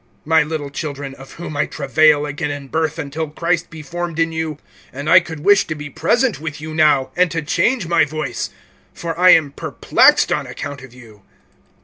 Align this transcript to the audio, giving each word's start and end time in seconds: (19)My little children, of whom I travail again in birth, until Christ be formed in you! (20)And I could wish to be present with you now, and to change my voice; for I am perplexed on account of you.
(19)My 0.27 0.49
little 0.49 0.71
children, 0.71 1.13
of 1.13 1.33
whom 1.33 1.55
I 1.55 1.67
travail 1.67 2.25
again 2.25 2.49
in 2.49 2.69
birth, 2.69 2.97
until 2.97 3.29
Christ 3.29 3.69
be 3.69 3.83
formed 3.83 4.17
in 4.17 4.31
you! 4.31 4.57
(20)And 4.95 5.07
I 5.07 5.19
could 5.19 5.41
wish 5.41 5.67
to 5.67 5.75
be 5.75 5.91
present 5.91 6.41
with 6.41 6.59
you 6.59 6.73
now, 6.73 7.11
and 7.15 7.29
to 7.29 7.43
change 7.43 7.85
my 7.87 8.03
voice; 8.03 8.49
for 8.95 9.15
I 9.15 9.29
am 9.29 9.51
perplexed 9.51 10.31
on 10.33 10.47
account 10.47 10.81
of 10.81 10.91
you. 10.91 11.21